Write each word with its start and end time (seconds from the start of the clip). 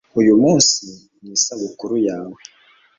uyumunsi 0.19 0.85
ni 1.21 1.31
isabukuru 1.37 1.95
yawe 2.07 2.39